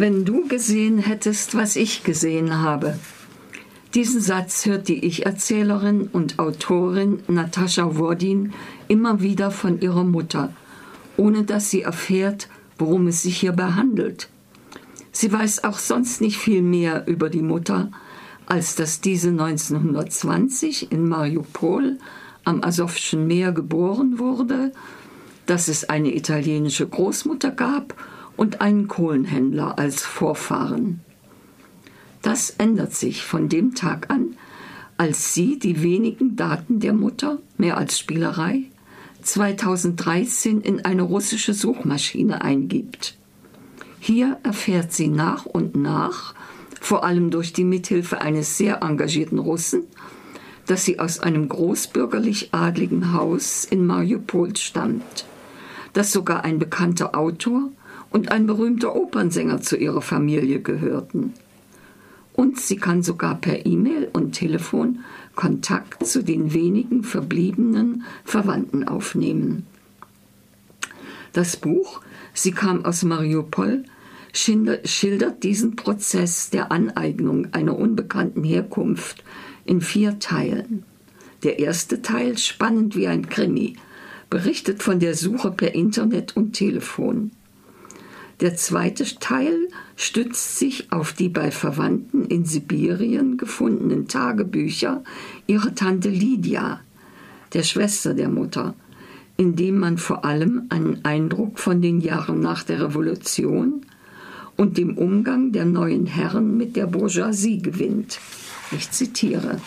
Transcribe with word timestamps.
Wenn 0.00 0.24
du 0.24 0.46
gesehen 0.46 0.98
hättest, 0.98 1.56
was 1.56 1.74
ich 1.74 2.04
gesehen 2.04 2.60
habe. 2.62 2.96
Diesen 3.96 4.20
Satz 4.20 4.64
hört 4.64 4.86
die 4.86 5.04
Ich-Erzählerin 5.04 6.08
und 6.12 6.38
Autorin 6.38 7.18
Natascha 7.26 7.96
Wordin 7.96 8.52
immer 8.86 9.22
wieder 9.22 9.50
von 9.50 9.80
ihrer 9.80 10.04
Mutter, 10.04 10.52
ohne 11.16 11.42
dass 11.42 11.70
sie 11.70 11.82
erfährt, 11.82 12.48
worum 12.78 13.08
es 13.08 13.22
sich 13.22 13.38
hierbei 13.38 13.72
handelt. 13.72 14.28
Sie 15.10 15.32
weiß 15.32 15.64
auch 15.64 15.78
sonst 15.78 16.20
nicht 16.20 16.38
viel 16.38 16.62
mehr 16.62 17.08
über 17.08 17.28
die 17.28 17.42
Mutter, 17.42 17.90
als 18.46 18.76
dass 18.76 19.00
diese 19.00 19.30
1920 19.30 20.92
in 20.92 21.08
Mariupol 21.08 21.98
am 22.44 22.62
Asowschen 22.62 23.26
Meer 23.26 23.50
geboren 23.50 24.20
wurde, 24.20 24.70
dass 25.46 25.66
es 25.66 25.88
eine 25.88 26.14
italienische 26.14 26.86
Großmutter 26.86 27.50
gab 27.50 27.96
und 28.38 28.62
einen 28.62 28.88
Kohlenhändler 28.88 29.78
als 29.78 30.04
Vorfahren. 30.04 31.00
Das 32.22 32.50
ändert 32.50 32.94
sich 32.94 33.24
von 33.24 33.48
dem 33.48 33.74
Tag 33.74 34.10
an, 34.10 34.36
als 34.96 35.34
sie 35.34 35.58
die 35.58 35.82
wenigen 35.82 36.36
Daten 36.36 36.80
der 36.80 36.92
Mutter, 36.92 37.38
mehr 37.58 37.76
als 37.76 37.98
Spielerei, 37.98 38.62
2013 39.22 40.60
in 40.60 40.84
eine 40.84 41.02
russische 41.02 41.52
Suchmaschine 41.52 42.40
eingibt. 42.40 43.16
Hier 43.98 44.38
erfährt 44.44 44.92
sie 44.92 45.08
nach 45.08 45.44
und 45.44 45.76
nach, 45.76 46.34
vor 46.80 47.04
allem 47.04 47.30
durch 47.30 47.52
die 47.52 47.64
Mithilfe 47.64 48.20
eines 48.20 48.56
sehr 48.56 48.82
engagierten 48.82 49.38
Russen, 49.38 49.82
dass 50.66 50.84
sie 50.84 51.00
aus 51.00 51.18
einem 51.18 51.48
großbürgerlich 51.48 52.54
adligen 52.54 53.12
Haus 53.12 53.64
in 53.64 53.84
Mariupol 53.84 54.56
stammt, 54.56 55.26
dass 55.92 56.12
sogar 56.12 56.44
ein 56.44 56.60
bekannter 56.60 57.16
Autor 57.18 57.70
und 58.10 58.30
ein 58.30 58.46
berühmter 58.46 58.94
Opernsänger 58.94 59.60
zu 59.60 59.76
ihrer 59.76 60.02
Familie 60.02 60.60
gehörten. 60.60 61.34
Und 62.32 62.60
sie 62.60 62.76
kann 62.76 63.02
sogar 63.02 63.34
per 63.36 63.66
E-Mail 63.66 64.08
und 64.12 64.32
Telefon 64.32 65.00
Kontakt 65.34 66.06
zu 66.06 66.22
den 66.22 66.52
wenigen 66.52 67.02
verbliebenen 67.02 68.04
Verwandten 68.24 68.86
aufnehmen. 68.86 69.66
Das 71.32 71.56
Buch 71.56 72.00
Sie 72.38 72.52
kam 72.52 72.84
aus 72.84 73.02
Mariupol 73.02 73.82
schildert 74.32 75.42
diesen 75.42 75.74
Prozess 75.74 76.50
der 76.50 76.70
Aneignung 76.70 77.52
einer 77.52 77.76
unbekannten 77.76 78.44
Herkunft 78.44 79.24
in 79.64 79.80
vier 79.80 80.20
Teilen. 80.20 80.84
Der 81.42 81.58
erste 81.58 82.00
Teil, 82.00 82.38
spannend 82.38 82.94
wie 82.94 83.08
ein 83.08 83.28
Krimi, 83.28 83.74
berichtet 84.30 84.84
von 84.84 85.00
der 85.00 85.16
Suche 85.16 85.50
per 85.50 85.74
Internet 85.74 86.36
und 86.36 86.52
Telefon. 86.52 87.32
Der 88.40 88.54
zweite 88.54 89.04
Teil 89.18 89.68
stützt 89.96 90.58
sich 90.58 90.92
auf 90.92 91.12
die 91.12 91.28
bei 91.28 91.50
Verwandten 91.50 92.24
in 92.26 92.44
Sibirien 92.44 93.36
gefundenen 93.36 94.06
Tagebücher 94.06 95.02
ihrer 95.48 95.74
Tante 95.74 96.08
Lydia, 96.08 96.80
der 97.52 97.64
Schwester 97.64 98.14
der 98.14 98.28
Mutter, 98.28 98.74
in 99.36 99.56
dem 99.56 99.78
man 99.78 99.98
vor 99.98 100.24
allem 100.24 100.66
einen 100.68 101.04
Eindruck 101.04 101.58
von 101.58 101.82
den 101.82 102.00
Jahren 102.00 102.40
nach 102.40 102.62
der 102.62 102.80
Revolution 102.80 103.82
und 104.56 104.78
dem 104.78 104.96
Umgang 104.96 105.50
der 105.50 105.64
neuen 105.64 106.06
Herren 106.06 106.56
mit 106.56 106.76
der 106.76 106.86
Bourgeoisie 106.86 107.60
gewinnt. 107.60 108.20
Ich 108.70 108.90
zitiere. 108.92 109.60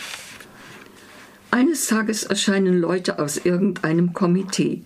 Eines 1.50 1.88
Tages 1.88 2.24
erscheinen 2.24 2.80
Leute 2.80 3.20
aus 3.20 3.36
irgendeinem 3.36 4.14
Komitee, 4.14 4.84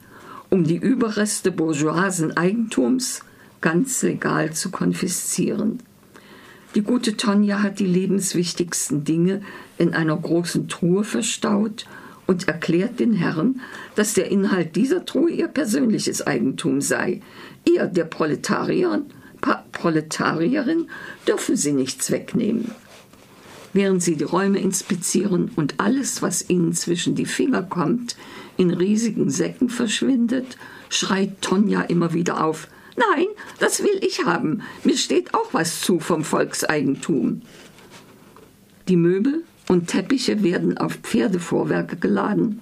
um 0.50 0.64
die 0.64 0.78
Überreste 0.78 1.52
bourgeoisen 1.52 2.36
Eigentums 2.36 3.22
ganz 3.62 4.02
legal 4.04 4.54
zu 4.54 4.72
konfiszieren. 4.72 5.80
Die 6.76 6.82
gute 6.82 7.16
Tonja 7.16 7.64
hat 7.64 7.80
die 7.80 7.86
lebenswichtigsten 7.86 9.06
Dinge 9.06 9.42
in 9.78 9.94
einer 9.94 10.18
großen 10.18 10.68
Truhe 10.68 11.04
verstaut 11.04 11.86
und 12.28 12.48
erklärt 12.48 13.00
den 13.00 13.14
Herren, 13.14 13.62
dass 13.96 14.14
der 14.14 14.30
Inhalt 14.30 14.76
dieser 14.76 15.06
Truhe 15.06 15.32
ihr 15.32 15.48
persönliches 15.48 16.26
Eigentum 16.26 16.82
sei. 16.82 17.22
Ihr, 17.66 17.86
der 17.86 18.06
Proletarier, 18.06 19.04
Proletarierin, 19.72 20.88
dürfen 21.28 21.56
sie 21.56 21.72
nichts 21.72 22.12
wegnehmen. 22.12 22.72
Während 23.74 24.02
sie 24.02 24.16
die 24.16 24.24
Räume 24.24 24.60
inspizieren 24.60 25.52
und 25.56 25.76
alles, 25.80 26.22
was 26.22 26.50
ihnen 26.50 26.74
zwischen 26.74 27.16
die 27.16 27.26
Finger 27.26 27.62
kommt, 27.62 28.16
in 28.58 28.72
riesigen 28.72 29.30
Säcken 29.30 29.70
verschwindet, 29.70 30.58
schreit 30.90 31.42
Tonja 31.42 31.82
immer 31.82 32.14
wieder 32.14 32.44
auf: 32.44 32.70
Nein, 32.96 33.28
das 33.60 33.84
will 33.84 34.00
ich 34.02 34.26
haben. 34.26 34.62
Mir 34.84 34.98
steht 34.98 35.34
auch 35.34 35.54
was 35.54 35.82
zu 35.82 36.00
vom 36.00 36.24
Volkseigentum. 36.24 37.42
Die 38.88 38.96
Möbel 38.96 39.44
und 39.68 39.88
Teppiche 39.88 40.44
werden 40.44 40.78
auf 40.78 40.94
Pferdevorwerke 40.96 41.98
geladen, 41.98 42.62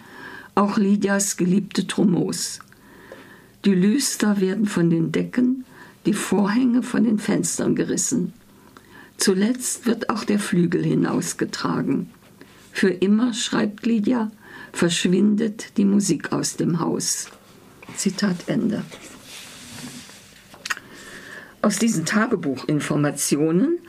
auch 0.56 0.78
Lydias 0.78 1.38
geliebte 1.38 1.86
Tromos. 1.88 2.60
Die 3.66 3.74
Lüster 3.74 4.40
werden 4.42 4.66
von 4.66 4.90
den 4.90 5.12
Decken, 5.12 5.66
die 6.06 6.14
Vorhänge 6.14 6.84
von 6.84 7.04
den 7.04 7.20
Fenstern 7.20 7.76
gerissen. 7.76 8.34
Zuletzt 9.18 9.86
wird 9.86 10.10
auch 10.10 10.24
der 10.24 10.40
Flügel 10.40 10.84
hinausgetragen. 10.84 12.10
Für 12.72 12.90
immer, 12.90 13.34
schreibt 13.34 13.86
Lydia, 13.86 14.32
verschwindet 14.72 15.78
die 15.78 15.86
Musik 15.86 16.34
aus 16.34 16.58
dem 16.58 16.80
Haus. 16.80 17.30
Zitat 17.96 18.48
Ende. 18.48 18.84
Aus 21.64 21.80
diesen 21.80 22.04
Tagebuchinformationen, 22.04 23.80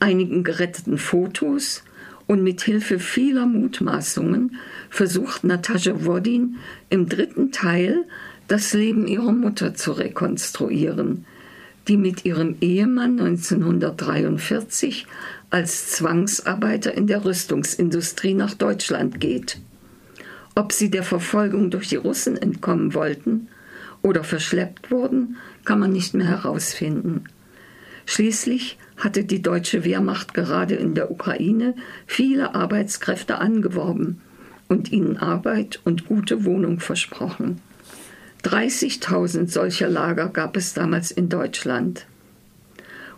einigen 0.00 0.42
geretteten 0.42 0.98
Fotos 0.98 1.84
und 2.26 2.42
mit 2.42 2.60
Hilfe 2.62 2.98
vieler 2.98 3.46
Mutmaßungen 3.46 4.56
versucht 4.90 5.44
Natascha 5.44 6.04
Wodin 6.04 6.56
im 6.88 7.08
dritten 7.08 7.52
Teil 7.52 8.04
das 8.48 8.72
Leben 8.74 9.06
ihrer 9.06 9.30
Mutter 9.30 9.74
zu 9.74 9.92
rekonstruieren, 9.92 11.24
die 11.86 11.96
mit 11.96 12.24
ihrem 12.24 12.56
Ehemann 12.60 13.20
1943 13.20 15.06
als 15.50 15.92
Zwangsarbeiter 15.92 16.92
in 16.94 17.06
der 17.06 17.24
Rüstungsindustrie 17.24 18.34
nach 18.34 18.54
Deutschland 18.54 19.20
geht. 19.20 19.60
Ob 20.56 20.72
sie 20.72 20.90
der 20.90 21.04
Verfolgung 21.04 21.70
durch 21.70 21.90
die 21.90 21.96
Russen 21.96 22.36
entkommen 22.36 22.92
wollten 22.92 23.46
oder 24.02 24.24
verschleppt 24.24 24.90
wurden, 24.90 25.36
kann 25.64 25.80
man 25.80 25.92
nicht 25.92 26.14
mehr 26.14 26.28
herausfinden. 26.28 27.24
Schließlich 28.06 28.78
hatte 28.96 29.24
die 29.24 29.42
deutsche 29.42 29.84
Wehrmacht 29.84 30.34
gerade 30.34 30.74
in 30.74 30.94
der 30.94 31.10
Ukraine 31.10 31.74
viele 32.06 32.54
Arbeitskräfte 32.54 33.38
angeworben 33.38 34.20
und 34.68 34.92
ihnen 34.92 35.16
Arbeit 35.16 35.80
und 35.84 36.06
gute 36.06 36.44
Wohnung 36.44 36.80
versprochen. 36.80 37.60
30.000 38.44 39.48
solcher 39.48 39.88
Lager 39.88 40.28
gab 40.28 40.56
es 40.56 40.72
damals 40.72 41.10
in 41.10 41.28
Deutschland. 41.28 42.06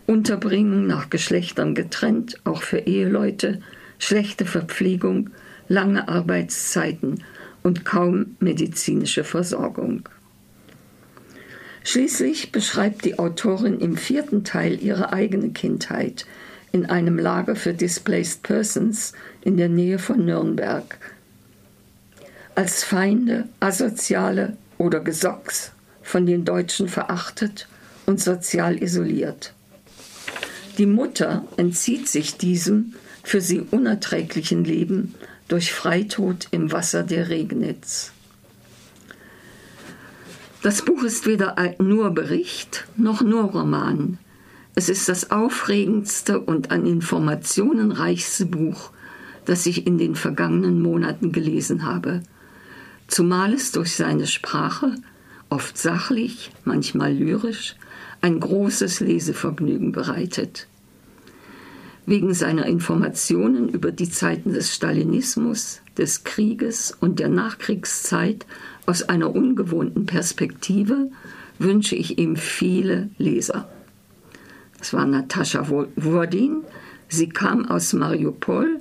Unterbringung 0.06 0.87
nach 0.87 1.10
Geschlechtern 1.10 1.75
getrennt, 1.75 2.41
auch 2.44 2.62
für 2.62 2.78
Eheleute, 2.78 3.60
schlechte 3.99 4.44
Verpflegung, 4.44 5.31
lange 5.69 6.09
Arbeitszeiten 6.09 7.22
und 7.62 7.84
kaum 7.84 8.37
medizinische 8.41 9.22
Versorgung. 9.22 10.09
Schließlich 11.84 12.53
beschreibt 12.53 13.04
die 13.04 13.19
Autorin 13.19 13.81
im 13.81 13.97
vierten 13.97 14.44
Teil 14.44 14.82
ihre 14.82 15.12
eigene 15.12 15.50
Kindheit 15.50 16.26
in 16.70 16.87
einem 16.87 17.19
Lager 17.19 17.56
für 17.56 17.75
Displaced 17.75 18.43
Persons 18.43 19.12
in 19.43 19.56
der 19.56 19.69
Nähe 19.69 19.98
von 19.98 20.25
Nürnberg. 20.25 20.98
Als 22.54 22.84
Feinde, 22.84 23.48
Asoziale 23.60 24.56
oder 24.78 25.00
Gesocks 25.00 25.72
von 26.03 26.26
den 26.26 26.44
Deutschen 26.44 26.88
verachtet 26.88 27.69
und 28.06 28.20
sozial 28.20 28.82
isoliert. 28.82 29.54
Die 30.78 30.87
Mutter 30.87 31.44
entzieht 31.56 32.08
sich 32.08 32.37
diesem 32.37 32.94
für 33.23 33.40
sie 33.40 33.61
unerträglichen 33.61 34.64
Leben 34.64 35.14
durch 35.49 35.73
Freitod 35.73 36.49
im 36.50 36.73
Wasser 36.73 37.02
der 37.02 37.29
Regnitz. 37.29 38.12
Das 40.62 40.82
Buch 40.82 41.03
ist 41.03 41.26
weder 41.26 41.56
nur 41.81 42.11
Bericht 42.11 42.87
noch 42.97 43.20
nur 43.20 43.43
Roman. 43.43 44.19
Es 44.76 44.88
ist 44.88 45.09
das 45.09 45.32
aufregendste 45.32 46.38
und 46.38 46.70
an 46.70 46.87
Informationen 46.87 47.91
reichste 47.91 48.47
Buch, 48.47 48.93
das 49.44 49.67
ich 49.67 49.88
in 49.88 49.99
den 49.99 50.14
vergangenen 50.14 50.81
Monaten 50.81 51.32
gelesen 51.32 51.85
habe, 51.85 52.23
zumal 53.09 53.55
es 53.55 53.73
durch 53.73 53.97
seine 53.97 54.29
Sprache, 54.29 54.94
oft 55.50 55.76
sachlich, 55.76 56.53
manchmal 56.65 57.12
lyrisch, 57.12 57.75
ein 58.20 58.38
großes 58.38 59.00
Lesevergnügen 59.00 59.91
bereitet. 59.91 60.69
Wegen 62.04 62.34
seiner 62.34 62.66
Informationen 62.66 63.69
über 63.69 63.93
die 63.93 64.10
Zeiten 64.10 64.52
des 64.52 64.75
Stalinismus, 64.75 65.82
des 65.96 66.25
Krieges 66.25 66.96
und 66.99 67.20
der 67.20 67.28
Nachkriegszeit 67.28 68.44
aus 68.87 69.08
einer 69.08 69.34
ungewohnten 69.34 70.06
Perspektive 70.06 71.10
wünsche 71.58 71.94
ich 71.94 72.19
ihm 72.19 72.37
viele 72.37 73.10
Leser. 73.19 73.69
Es 74.81 74.93
war 74.93 75.06
Natascha 75.06 75.69
Wurdin. 75.69 76.62
Sie 77.08 77.28
kam 77.28 77.66
aus 77.66 77.93
Mariupol. 77.93 78.81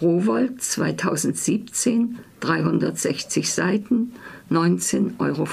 Rowold 0.00 0.62
2017, 0.62 2.18
360 2.40 3.52
Seiten, 3.52 4.12
19,95 4.50 5.14
Euro. 5.18 5.46